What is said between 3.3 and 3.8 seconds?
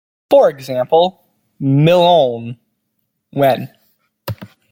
when?